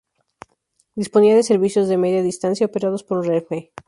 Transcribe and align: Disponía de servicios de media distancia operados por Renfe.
Disponía 0.95 1.35
de 1.35 1.43
servicios 1.43 1.87
de 1.87 1.99
media 1.99 2.23
distancia 2.23 2.65
operados 2.65 3.03
por 3.03 3.23
Renfe. 3.23 3.71